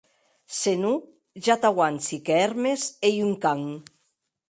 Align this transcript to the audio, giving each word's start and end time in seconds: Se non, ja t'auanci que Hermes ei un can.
Se 0.59 0.73
non, 0.85 0.97
ja 1.47 1.55
t'auanci 1.65 2.17
que 2.25 2.35
Hermes 2.45 2.81
ei 3.11 3.15
un 3.29 3.33
can. 3.45 3.63